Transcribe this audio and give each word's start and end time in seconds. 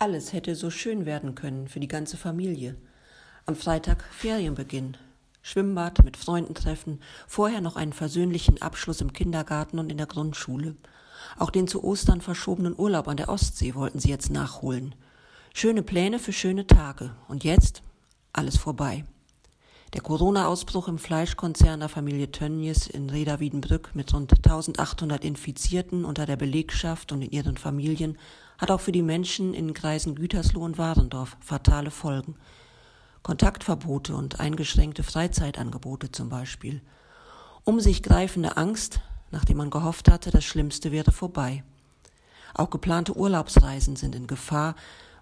Alles 0.00 0.32
hätte 0.32 0.54
so 0.54 0.70
schön 0.70 1.06
werden 1.06 1.34
können 1.34 1.66
für 1.66 1.80
die 1.80 1.88
ganze 1.88 2.16
Familie. 2.16 2.76
Am 3.46 3.56
Freitag 3.56 4.04
Ferienbeginn, 4.12 4.96
Schwimmbad 5.42 6.04
mit 6.04 6.16
Freunden 6.16 6.54
treffen, 6.54 7.00
vorher 7.26 7.60
noch 7.60 7.74
einen 7.74 7.92
versöhnlichen 7.92 8.62
Abschluss 8.62 9.00
im 9.00 9.12
Kindergarten 9.12 9.80
und 9.80 9.90
in 9.90 9.96
der 9.96 10.06
Grundschule. 10.06 10.76
Auch 11.36 11.50
den 11.50 11.66
zu 11.66 11.82
Ostern 11.82 12.20
verschobenen 12.20 12.78
Urlaub 12.78 13.08
an 13.08 13.16
der 13.16 13.28
Ostsee 13.28 13.74
wollten 13.74 13.98
sie 13.98 14.10
jetzt 14.10 14.30
nachholen. 14.30 14.94
Schöne 15.52 15.82
Pläne 15.82 16.20
für 16.20 16.32
schöne 16.32 16.68
Tage. 16.68 17.10
Und 17.26 17.42
jetzt 17.42 17.82
alles 18.32 18.56
vorbei. 18.56 19.04
Der 19.94 20.02
Corona-Ausbruch 20.02 20.86
im 20.88 20.98
Fleischkonzern 20.98 21.80
der 21.80 21.88
Familie 21.88 22.30
Tönnies 22.30 22.88
in 22.88 23.08
Reda-Wiedenbrück 23.08 23.94
mit 23.94 24.12
rund 24.12 24.30
1800 24.34 25.24
Infizierten 25.24 26.04
unter 26.04 26.26
der 26.26 26.36
Belegschaft 26.36 27.10
und 27.10 27.22
in 27.22 27.30
ihren 27.30 27.56
Familien 27.56 28.18
hat 28.58 28.70
auch 28.70 28.82
für 28.82 28.92
die 28.92 29.00
Menschen 29.00 29.54
in 29.54 29.68
den 29.68 29.74
Kreisen 29.74 30.14
Gütersloh 30.14 30.62
und 30.62 30.76
Warendorf 30.76 31.38
fatale 31.40 31.90
Folgen. 31.90 32.34
Kontaktverbote 33.22 34.14
und 34.14 34.40
eingeschränkte 34.40 35.02
Freizeitangebote 35.02 36.12
zum 36.12 36.28
Beispiel. 36.28 36.82
Um 37.64 37.80
sich 37.80 38.02
greifende 38.02 38.58
Angst, 38.58 39.00
nachdem 39.30 39.56
man 39.56 39.70
gehofft 39.70 40.10
hatte, 40.10 40.30
das 40.30 40.44
Schlimmste 40.44 40.92
wäre 40.92 41.12
vorbei. 41.12 41.64
Auch 42.52 42.68
geplante 42.68 43.16
Urlaubsreisen 43.16 43.96
sind 43.96 44.14
in 44.14 44.26
Gefahr, 44.26 44.74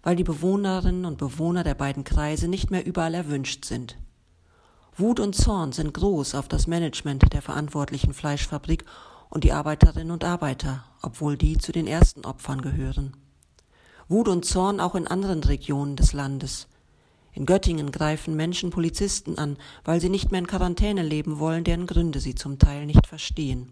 weil 0.02 0.16
die 0.16 0.24
Bewohnerinnen 0.24 1.05
und 1.05 1.19
Bewohner 1.19 1.62
der 1.62 1.74
beiden 1.74 2.02
Kreise 2.02 2.48
nicht 2.48 2.72
mehr 2.72 2.84
überall 2.84 3.14
erwünscht 3.14 3.64
sind. 3.64 3.96
Wut 4.98 5.20
und 5.20 5.34
Zorn 5.34 5.73
sind 5.73 5.92
groß 5.92 6.34
auf 6.34 6.48
das 6.48 6.66
Management 6.66 7.30
der 7.34 7.42
verantwortlichen 7.42 8.14
Fleischfabrik 8.14 8.86
und 9.28 9.45
die 9.45 9.52
Arbeiterinnen 9.52 10.10
und 10.10 10.24
Arbeiter, 10.24 10.84
obwohl 11.02 11.36
die 11.36 11.59
zu 11.59 11.70
den 11.70 11.86
ersten 11.86 12.24
Opfern 12.24 12.62
gehören. 12.62 13.14
Wut 14.09 14.27
und 14.27 14.46
Zorn 14.46 14.80
auch 14.80 14.95
in 14.95 15.06
anderen 15.06 15.45
Regionen 15.45 15.96
des 15.96 16.14
Landes. 16.14 16.69
In 17.34 17.44
Göttingen 17.44 17.92
greifen 17.92 18.36
Menschen 18.36 18.70
Polizisten 18.70 19.36
an, 19.36 19.58
weil 19.84 20.00
sie 20.00 20.08
nicht 20.08 20.30
mehr 20.30 20.41
in 20.41 20.47
Quarantäne 20.47 21.02
leben 21.02 21.39
wollen, 21.39 21.64
deren 21.64 21.86
Gründe 21.86 22.19
sie 22.19 22.34
zum 22.34 22.58
Teil 22.58 22.86
nicht 22.86 23.06
verstehen. 23.06 23.70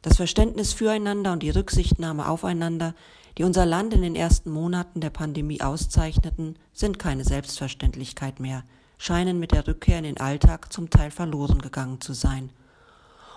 Das 0.00 0.16
Verständnis 0.16 0.72
füreinander 0.72 1.32
und 1.32 1.42
die 1.42 1.50
Rücksichtnahme 1.50 2.26
aufeinander, 2.26 2.94
die 3.36 3.44
unser 3.44 3.66
Land 3.66 3.92
in 3.92 4.00
den 4.00 4.16
ersten 4.16 4.50
Monaten 4.50 5.02
der 5.02 5.10
Pandemie 5.10 5.60
auszeichneten, 5.60 6.58
sind 6.72 6.98
keine 6.98 7.24
Selbstverständlichkeit 7.24 8.40
mehr, 8.40 8.64
scheinen 9.00 9.40
mit 9.40 9.52
der 9.52 9.66
Rückkehr 9.66 9.96
in 9.96 10.04
den 10.04 10.20
Alltag 10.20 10.70
zum 10.70 10.90
Teil 10.90 11.10
verloren 11.10 11.62
gegangen 11.62 12.02
zu 12.02 12.12
sein. 12.12 12.50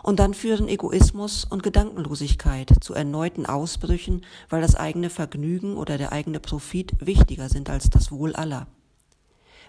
Und 0.03 0.19
dann 0.19 0.33
führen 0.33 0.67
Egoismus 0.67 1.45
und 1.45 1.63
Gedankenlosigkeit 1.63 2.69
zu 2.81 2.93
erneuten 2.93 3.45
Ausbrüchen, 3.45 4.25
weil 4.49 4.61
das 4.61 4.75
eigene 4.75 5.09
Vergnügen 5.09 5.77
oder 5.77 5.97
der 5.97 6.11
eigene 6.11 6.41
Profit 6.41 6.91
wichtiger 6.99 7.47
sind 7.47 7.69
als 7.69 7.89
das 7.89 8.11
Wohl 8.11 8.35
aller. 8.35 8.67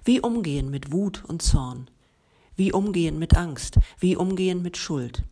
Wie 0.05 0.19
umgehen 0.19 0.69
mit 0.69 0.91
Wut 0.91 1.23
und 1.25 1.43
Zorn? 1.43 1.89
Wie 2.57 2.73
umgehen 2.73 3.21
mit 3.21 3.37
Angst? 3.37 3.79
Wie 4.01 4.17
umgehen 4.17 4.63
mit 4.63 4.77
Schuld? 4.77 5.23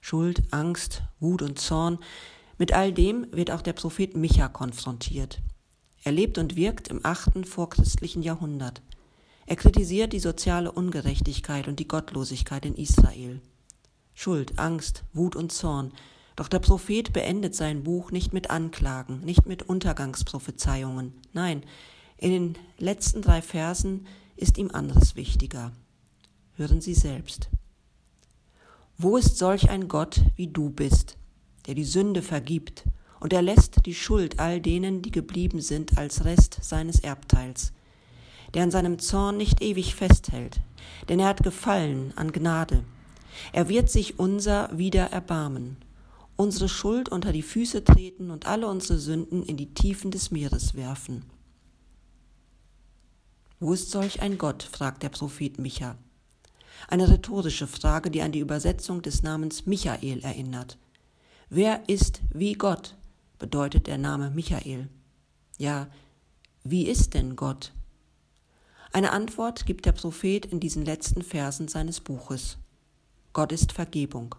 Schuld, 0.00 0.40
Angst, 0.52 1.02
Wut 1.18 1.42
und 1.42 1.58
Zorn, 1.58 1.98
mit 2.58 2.72
all 2.72 2.92
dem 2.92 3.26
wird 3.32 3.50
auch 3.50 3.62
der 3.62 3.72
Prophet 3.72 4.16
Micha 4.16 4.46
konfrontiert. 4.48 5.40
Er 6.04 6.12
lebt 6.12 6.38
und 6.38 6.54
wirkt 6.54 6.86
im 6.86 7.00
achten 7.02 7.44
vorchristlichen 7.44 8.22
Jahrhundert. 8.22 8.82
Er 9.48 9.56
kritisiert 9.56 10.12
die 10.12 10.20
soziale 10.20 10.70
Ungerechtigkeit 10.70 11.68
und 11.68 11.80
die 11.80 11.88
Gottlosigkeit 11.88 12.66
in 12.66 12.74
Israel. 12.74 13.40
Schuld, 14.12 14.58
Angst, 14.58 15.04
Wut 15.14 15.36
und 15.36 15.52
Zorn. 15.52 15.94
Doch 16.36 16.48
der 16.48 16.58
Prophet 16.58 17.14
beendet 17.14 17.54
sein 17.54 17.82
Buch 17.82 18.10
nicht 18.10 18.34
mit 18.34 18.50
Anklagen, 18.50 19.20
nicht 19.20 19.46
mit 19.46 19.62
Untergangsprophezeiungen. 19.62 21.14
Nein, 21.32 21.62
in 22.18 22.30
den 22.30 22.58
letzten 22.76 23.22
drei 23.22 23.40
Versen 23.40 24.06
ist 24.36 24.58
ihm 24.58 24.70
anderes 24.70 25.16
wichtiger. 25.16 25.72
Hören 26.56 26.82
Sie 26.82 26.92
selbst. 26.92 27.48
Wo 28.98 29.16
ist 29.16 29.38
solch 29.38 29.70
ein 29.70 29.88
Gott, 29.88 30.20
wie 30.36 30.48
du 30.48 30.68
bist, 30.68 31.16
der 31.66 31.74
die 31.74 31.84
Sünde 31.84 32.20
vergibt 32.20 32.84
und 33.18 33.32
er 33.32 33.40
lässt 33.40 33.86
die 33.86 33.94
Schuld 33.94 34.40
all 34.40 34.60
denen, 34.60 35.00
die 35.00 35.10
geblieben 35.10 35.62
sind, 35.62 35.96
als 35.96 36.26
Rest 36.26 36.58
seines 36.60 37.00
Erbteils, 37.00 37.72
der 38.54 38.62
an 38.62 38.70
seinem 38.70 38.98
Zorn 38.98 39.36
nicht 39.36 39.62
ewig 39.62 39.94
festhält, 39.94 40.60
denn 41.08 41.20
er 41.20 41.28
hat 41.28 41.42
Gefallen 41.42 42.12
an 42.16 42.32
Gnade. 42.32 42.84
Er 43.52 43.68
wird 43.68 43.90
sich 43.90 44.18
unser 44.18 44.76
wieder 44.76 45.12
erbarmen, 45.12 45.76
unsere 46.36 46.68
Schuld 46.68 47.08
unter 47.08 47.32
die 47.32 47.42
Füße 47.42 47.84
treten 47.84 48.30
und 48.30 48.46
alle 48.46 48.68
unsere 48.68 48.98
Sünden 48.98 49.42
in 49.42 49.56
die 49.56 49.74
Tiefen 49.74 50.10
des 50.10 50.30
Meeres 50.30 50.74
werfen. 50.74 51.24
Wo 53.60 53.72
ist 53.72 53.90
solch 53.90 54.22
ein 54.22 54.38
Gott? 54.38 54.62
fragt 54.62 55.02
der 55.02 55.08
Prophet 55.08 55.58
Micha. 55.58 55.96
Eine 56.86 57.08
rhetorische 57.08 57.66
Frage, 57.66 58.10
die 58.10 58.22
an 58.22 58.30
die 58.30 58.38
Übersetzung 58.38 59.02
des 59.02 59.24
Namens 59.24 59.66
Michael 59.66 60.20
erinnert. 60.20 60.78
Wer 61.50 61.88
ist 61.88 62.20
wie 62.32 62.52
Gott? 62.52 62.94
bedeutet 63.38 63.86
der 63.86 63.98
Name 63.98 64.30
Michael. 64.30 64.88
Ja, 65.58 65.88
wie 66.62 66.86
ist 66.86 67.14
denn 67.14 67.34
Gott? 67.34 67.72
Eine 68.92 69.12
Antwort 69.12 69.66
gibt 69.66 69.86
der 69.86 69.92
Prophet 69.92 70.46
in 70.46 70.60
diesen 70.60 70.84
letzten 70.84 71.22
Versen 71.22 71.68
seines 71.68 72.00
Buches. 72.00 72.56
Gott 73.32 73.52
ist 73.52 73.72
Vergebung. 73.72 74.34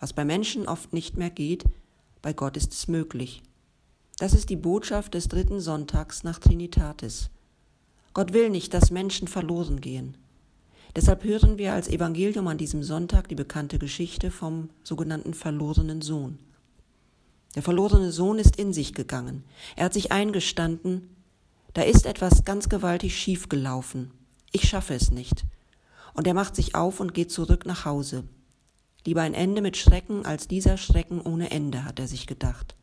Was 0.00 0.12
bei 0.12 0.24
Menschen 0.24 0.66
oft 0.66 0.92
nicht 0.92 1.16
mehr 1.16 1.30
geht, 1.30 1.64
bei 2.20 2.32
Gott 2.32 2.56
ist 2.56 2.72
es 2.72 2.88
möglich. 2.88 3.42
Das 4.18 4.32
ist 4.32 4.50
die 4.50 4.56
Botschaft 4.56 5.14
des 5.14 5.28
dritten 5.28 5.60
Sonntags 5.60 6.24
nach 6.24 6.38
Trinitatis. 6.38 7.30
Gott 8.12 8.32
will 8.32 8.50
nicht, 8.50 8.74
dass 8.74 8.90
Menschen 8.90 9.28
verloren 9.28 9.80
gehen. 9.80 10.16
Deshalb 10.96 11.24
hören 11.24 11.58
wir 11.58 11.72
als 11.72 11.88
Evangelium 11.88 12.46
an 12.46 12.58
diesem 12.58 12.82
Sonntag 12.82 13.28
die 13.28 13.34
bekannte 13.34 13.78
Geschichte 13.78 14.30
vom 14.30 14.70
sogenannten 14.84 15.34
verlorenen 15.34 16.02
Sohn. 16.02 16.38
Der 17.56 17.62
verlorene 17.62 18.12
Sohn 18.12 18.38
ist 18.38 18.56
in 18.56 18.72
sich 18.72 18.94
gegangen. 18.94 19.44
Er 19.76 19.86
hat 19.86 19.94
sich 19.94 20.12
eingestanden, 20.12 21.08
da 21.74 21.82
ist 21.82 22.06
etwas 22.06 22.44
ganz 22.44 22.68
gewaltig 22.68 23.16
schief 23.16 23.48
gelaufen. 23.48 24.12
Ich 24.52 24.68
schaffe 24.68 24.94
es 24.94 25.10
nicht. 25.10 25.44
Und 26.14 26.26
er 26.26 26.34
macht 26.34 26.56
sich 26.56 26.74
auf 26.74 27.00
und 27.00 27.14
geht 27.14 27.32
zurück 27.32 27.66
nach 27.66 27.84
Hause. 27.84 28.24
Lieber 29.04 29.22
ein 29.22 29.34
Ende 29.34 29.60
mit 29.60 29.76
Schrecken 29.76 30.24
als 30.24 30.48
dieser 30.48 30.76
Schrecken 30.76 31.20
ohne 31.20 31.50
Ende, 31.50 31.84
hat 31.84 31.98
er 31.98 32.06
sich 32.06 32.26
gedacht. 32.26 32.76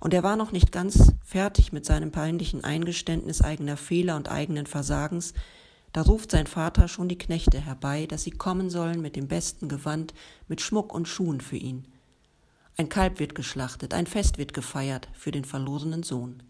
Und 0.00 0.14
er 0.14 0.22
war 0.22 0.36
noch 0.36 0.52
nicht 0.52 0.70
ganz 0.70 1.12
fertig 1.24 1.72
mit 1.72 1.84
seinem 1.84 2.12
peinlichen 2.12 2.62
Eingeständnis 2.62 3.42
eigener 3.42 3.76
Fehler 3.76 4.16
und 4.16 4.30
eigenen 4.30 4.66
Versagens, 4.66 5.34
da 5.92 6.02
ruft 6.02 6.30
sein 6.30 6.46
Vater 6.46 6.86
schon 6.86 7.08
die 7.08 7.18
Knechte 7.18 7.58
herbei, 7.58 8.06
dass 8.06 8.22
sie 8.22 8.30
kommen 8.30 8.68
sollen 8.68 9.00
mit 9.00 9.16
dem 9.16 9.26
besten 9.26 9.68
Gewand, 9.68 10.12
mit 10.46 10.60
Schmuck 10.60 10.92
und 10.92 11.08
Schuhen 11.08 11.40
für 11.40 11.56
ihn. 11.56 11.88
Ein 12.76 12.90
Kalb 12.90 13.18
wird 13.18 13.34
geschlachtet, 13.34 13.94
ein 13.94 14.06
Fest 14.06 14.38
wird 14.38 14.52
gefeiert 14.52 15.08
für 15.14 15.32
den 15.32 15.44
verlorenen 15.44 16.02
Sohn. 16.02 16.42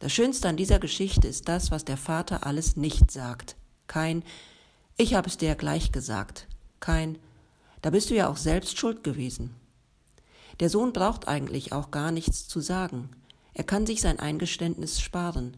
Das 0.00 0.12
Schönste 0.12 0.48
an 0.48 0.56
dieser 0.56 0.78
Geschichte 0.78 1.28
ist 1.28 1.46
das, 1.46 1.70
was 1.70 1.84
der 1.84 1.98
Vater 1.98 2.46
alles 2.46 2.74
nicht 2.74 3.10
sagt. 3.10 3.56
Kein 3.86 4.24
Ich 4.96 5.12
habe 5.14 5.28
es 5.28 5.36
dir 5.36 5.50
ja 5.50 5.54
gleich 5.54 5.92
gesagt. 5.92 6.48
Kein 6.80 7.18
Da 7.82 7.90
bist 7.90 8.08
du 8.08 8.14
ja 8.14 8.28
auch 8.28 8.38
selbst 8.38 8.78
schuld 8.78 9.04
gewesen. 9.04 9.54
Der 10.58 10.70
Sohn 10.70 10.94
braucht 10.94 11.28
eigentlich 11.28 11.72
auch 11.72 11.90
gar 11.90 12.12
nichts 12.12 12.48
zu 12.48 12.60
sagen. 12.60 13.10
Er 13.52 13.64
kann 13.64 13.84
sich 13.84 14.00
sein 14.00 14.18
Eingeständnis 14.18 15.02
sparen. 15.02 15.56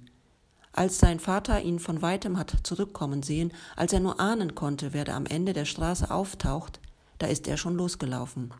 Als 0.72 0.98
sein 0.98 1.20
Vater 1.20 1.62
ihn 1.62 1.78
von 1.78 2.02
weitem 2.02 2.36
hat 2.36 2.52
zurückkommen 2.64 3.22
sehen, 3.22 3.52
als 3.76 3.92
er 3.92 4.00
nur 4.00 4.18
ahnen 4.18 4.56
konnte, 4.56 4.92
wer 4.92 5.04
da 5.04 5.14
am 5.16 5.26
Ende 5.26 5.52
der 5.52 5.66
Straße 5.66 6.10
auftaucht, 6.10 6.80
da 7.18 7.28
ist 7.28 7.46
er 7.46 7.56
schon 7.56 7.76
losgelaufen. 7.76 8.52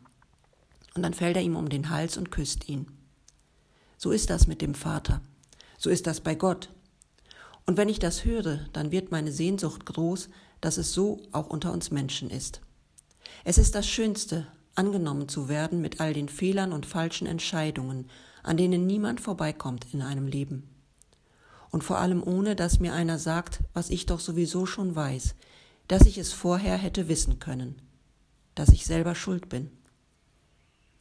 Und 0.95 1.03
dann 1.03 1.13
fällt 1.13 1.35
er 1.35 1.41
ihm 1.41 1.57
um 1.57 1.67
den 1.67 1.89
Hals 1.89 2.17
und 2.17 2.31
küsst 2.31 2.69
ihn. 2.69 2.87
So 3.97 4.11
ist 4.11 4.29
das 4.29 4.47
mit 4.47 4.61
dem 4.61 4.75
Vater. 4.75 5.21
So 5.83 5.89
ist 5.89 6.07
das 6.07 6.21
bei 6.21 6.33
Gott. 6.33 6.69
Und 7.65 7.75
wenn 7.75 7.89
ich 7.89 7.99
das 7.99 8.23
höre, 8.23 8.61
dann 8.71 8.93
wird 8.93 9.11
meine 9.11 9.33
Sehnsucht 9.33 9.85
groß, 9.85 10.29
dass 10.61 10.77
es 10.77 10.93
so 10.93 11.19
auch 11.33 11.47
unter 11.47 11.73
uns 11.73 11.91
Menschen 11.91 12.29
ist. 12.29 12.61
Es 13.43 13.57
ist 13.57 13.75
das 13.75 13.85
Schönste, 13.85 14.47
angenommen 14.75 15.27
zu 15.27 15.49
werden 15.49 15.81
mit 15.81 15.99
all 15.99 16.13
den 16.13 16.29
Fehlern 16.29 16.71
und 16.71 16.85
falschen 16.85 17.27
Entscheidungen, 17.27 18.09
an 18.43 18.55
denen 18.55 18.87
niemand 18.87 19.19
vorbeikommt 19.19 19.93
in 19.93 20.01
einem 20.01 20.25
Leben. 20.25 20.69
Und 21.69 21.83
vor 21.83 21.97
allem 21.97 22.23
ohne, 22.23 22.55
dass 22.55 22.79
mir 22.79 22.93
einer 22.93 23.19
sagt, 23.19 23.59
was 23.73 23.89
ich 23.89 24.05
doch 24.05 24.21
sowieso 24.21 24.65
schon 24.65 24.95
weiß, 24.95 25.35
dass 25.89 26.05
ich 26.05 26.17
es 26.17 26.31
vorher 26.31 26.77
hätte 26.77 27.09
wissen 27.09 27.39
können, 27.39 27.75
dass 28.55 28.69
ich 28.69 28.85
selber 28.85 29.15
schuld 29.15 29.49
bin. 29.49 29.69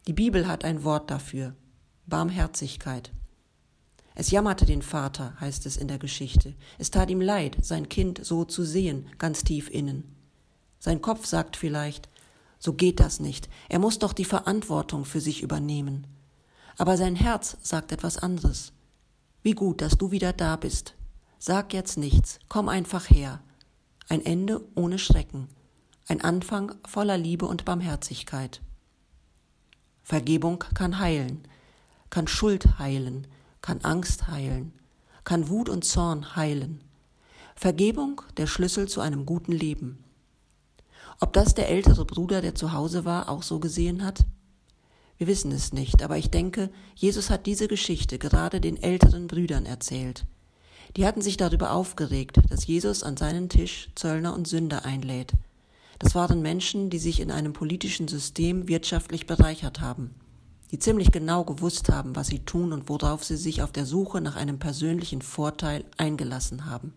Die 0.09 0.13
Bibel 0.13 0.49
hat 0.49 0.65
ein 0.65 0.83
Wort 0.83 1.09
dafür 1.09 1.55
Barmherzigkeit. 2.07 3.13
Es 4.15 4.31
jammerte 4.31 4.67
den 4.67 4.83
Vater, 4.83 5.35
heißt 5.41 5.67
es 5.67 5.77
in 5.77 5.89
der 5.89 5.99
Geschichte. 5.99 6.55
Es 6.79 6.91
tat 6.91 7.11
ihm 7.11 7.21
leid, 7.21 7.57
sein 7.63 7.89
Kind 7.89 8.25
so 8.25 8.45
zu 8.45 8.65
sehen, 8.65 9.09
ganz 9.19 9.45
tief 9.45 9.71
innen. 9.71 10.05
Sein 10.79 11.01
Kopf 11.01 11.27
sagt 11.27 11.57
vielleicht, 11.57 12.09
so 12.59 12.75
geht 12.75 13.01
das 13.01 13.21
nicht, 13.21 13.49
er 13.69 13.79
muss 13.79 13.99
doch 13.99 14.13
die 14.13 14.25
Verantwortung 14.25 15.05
für 15.05 15.21
sich 15.21 15.43
übernehmen. 15.43 16.07
Aber 16.77 16.97
sein 16.97 17.17
Herz 17.17 17.57
sagt 17.63 17.93
etwas 17.93 18.19
anderes. 18.19 18.73
Wie 19.43 19.53
gut, 19.53 19.81
dass 19.81 19.99
du 19.99 20.11
wieder 20.11 20.33
da 20.33 20.57
bist. 20.57 20.95
Sag 21.39 21.73
jetzt 21.73 21.99
nichts, 21.99 22.39
komm 22.49 22.69
einfach 22.69 23.11
her. 23.11 23.41
Ein 24.09 24.25
Ende 24.25 24.61
ohne 24.75 24.99
Schrecken, 24.99 25.49
ein 26.07 26.21
Anfang 26.21 26.75
voller 26.87 27.19
Liebe 27.19 27.47
und 27.47 27.65
Barmherzigkeit. 27.65 28.61
Vergebung 30.03 30.61
kann 30.75 30.99
heilen, 30.99 31.47
kann 32.11 32.29
Schuld 32.29 32.79
heilen, 32.79 33.27
kann 33.63 33.81
Angst 33.83 34.29
heilen, 34.29 34.73
kann 35.25 35.49
Wut 35.49 35.69
und 35.69 35.85
Zorn 35.85 36.37
heilen. 36.37 36.81
Vergebung 37.55 38.21
der 38.37 38.47
Schlüssel 38.47 38.89
zu 38.89 39.01
einem 39.01 39.25
guten 39.25 39.53
Leben. 39.53 40.05
Ob 41.21 41.33
das 41.33 41.55
der 41.55 41.69
ältere 41.69 42.05
Bruder, 42.05 42.43
der 42.43 42.55
zu 42.55 42.73
Hause 42.73 43.05
war, 43.05 43.29
auch 43.29 43.43
so 43.43 43.61
gesehen 43.61 44.05
hat? 44.05 44.25
Wir 45.19 45.29
wissen 45.29 45.53
es 45.53 45.73
nicht, 45.73 46.03
aber 46.03 46.19
ich 46.19 46.31
denke, 46.31 46.71
Jesus 46.97 47.31
hat 47.31 47.47
diese 47.47 47.69
Geschichte 47.69 48.19
gerade 48.19 48.61
den 48.61 48.83
älteren 48.83 49.29
Brüdern 49.29 49.65
erzählt. 49.65 50.25
Die 50.97 51.07
hatten 51.07 51.23
sich 51.23 51.37
darüber 51.37 51.73
aufgeregt, 51.73 52.41
dass 52.51 52.67
Jesus 52.67 53.05
an 53.05 53.17
seinen 53.17 53.49
Tisch 53.49 53.91
Zöllner 53.95 54.35
und 54.35 54.49
Sünder 54.49 54.85
einlädt. 54.85 55.33
Das 56.01 56.17
waren 56.17 56.43
Menschen, 56.43 56.91
die 56.91 56.99
sich 56.99 57.21
in 57.21 57.31
einem 57.31 57.53
politischen 57.53 58.09
System 58.09 58.67
wirtschaftlich 58.67 59.27
bereichert 59.27 59.81
haben, 59.81 60.15
die 60.73 60.79
ziemlich 60.79 61.13
genau 61.13 61.45
gewusst 61.45 61.91
haben, 61.91 62.17
was 62.17 62.29
sie 62.29 62.41
tun 62.41 62.73
und 62.73 62.89
worauf 62.89 63.23
sie 63.23 63.37
sich 63.37 63.63
auf 63.63 63.73
der 63.73 63.87
Suche 63.87 64.21
nach 64.21 64.37
einem 64.37 64.59
persönlichen 64.59 65.21
Vorteil 65.21 65.85
eingelassen 65.99 66.65
haben. 66.65 66.95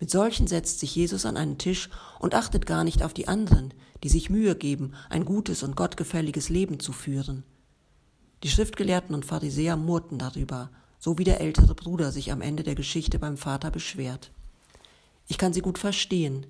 Mit 0.00 0.10
solchen 0.10 0.46
setzt 0.46 0.80
sich 0.80 0.96
Jesus 0.96 1.26
an 1.26 1.36
einen 1.36 1.58
Tisch 1.58 1.90
und 2.18 2.34
achtet 2.34 2.66
gar 2.66 2.82
nicht 2.82 3.02
auf 3.02 3.14
die 3.14 3.28
anderen, 3.28 3.72
die 4.02 4.08
sich 4.08 4.30
Mühe 4.30 4.56
geben, 4.56 4.94
ein 5.08 5.24
gutes 5.24 5.62
und 5.62 5.76
gottgefälliges 5.76 6.48
Leben 6.48 6.80
zu 6.80 6.92
führen. 6.92 7.44
Die 8.42 8.48
Schriftgelehrten 8.48 9.14
und 9.14 9.24
Pharisäer 9.24 9.76
murrten 9.76 10.18
darüber, 10.18 10.70
so 10.98 11.18
wie 11.18 11.24
der 11.24 11.40
ältere 11.40 11.74
Bruder 11.74 12.12
sich 12.12 12.32
am 12.32 12.40
Ende 12.40 12.62
der 12.62 12.74
Geschichte 12.74 13.18
beim 13.18 13.36
Vater 13.36 13.70
beschwert. 13.70 14.30
Ich 15.28 15.38
kann 15.38 15.52
sie 15.52 15.60
gut 15.60 15.78
verstehen. 15.78 16.46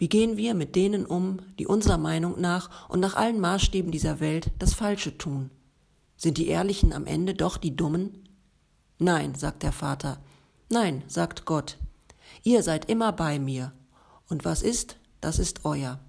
Wie 0.00 0.08
gehen 0.08 0.38
wir 0.38 0.54
mit 0.54 0.76
denen 0.76 1.04
um, 1.04 1.40
die 1.58 1.66
unserer 1.66 1.98
Meinung 1.98 2.40
nach 2.40 2.88
und 2.88 3.00
nach 3.00 3.16
allen 3.16 3.38
Maßstäben 3.38 3.92
dieser 3.92 4.18
Welt 4.18 4.50
das 4.58 4.72
Falsche 4.72 5.18
tun? 5.18 5.50
Sind 6.16 6.38
die 6.38 6.48
Ehrlichen 6.48 6.94
am 6.94 7.04
Ende 7.04 7.34
doch 7.34 7.58
die 7.58 7.76
Dummen? 7.76 8.26
Nein, 8.98 9.34
sagt 9.34 9.62
der 9.62 9.72
Vater. 9.72 10.18
Nein, 10.70 11.04
sagt 11.06 11.44
Gott. 11.44 11.76
Ihr 12.42 12.62
seid 12.62 12.88
immer 12.88 13.12
bei 13.12 13.38
mir. 13.38 13.72
Und 14.26 14.46
was 14.46 14.62
ist, 14.62 14.96
das 15.20 15.38
ist 15.38 15.66
euer. 15.66 16.00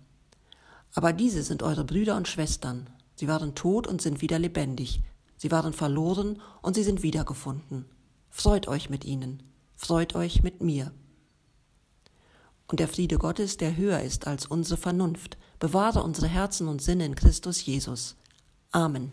Aber 0.93 1.11
diese 1.11 1.43
sind 1.43 1.61
eure 1.61 1.83
Brüder 1.83 2.15
und 2.15 2.29
Schwestern. 2.29 2.89
Sie 3.15 3.27
waren 3.27 3.55
tot 3.55 3.87
und 3.87 4.01
sind 4.01 4.21
wieder 4.21 4.39
lebendig. 4.39 5.01
Sie 5.35 5.51
waren 5.51 5.73
verloren 5.73 6.41
und 6.61 6.75
sie 6.75 6.83
sind 6.83 7.03
wiedergefunden. 7.03 7.83
Freut 8.29 8.69
euch 8.69 8.89
mit 8.89 9.03
ihnen. 9.03 9.43
Freut 9.75 10.15
euch 10.15 10.43
mit 10.43 10.63
mir. 10.63 10.93
Und 12.71 12.79
der 12.79 12.87
Friede 12.87 13.17
Gottes, 13.17 13.57
der 13.57 13.75
höher 13.75 13.99
ist 13.99 14.27
als 14.27 14.45
unsere 14.45 14.77
Vernunft, 14.77 15.37
bewahre 15.59 16.03
unsere 16.03 16.29
Herzen 16.29 16.69
und 16.69 16.81
Sinne 16.81 17.05
in 17.05 17.15
Christus 17.15 17.65
Jesus. 17.65 18.15
Amen. 18.71 19.11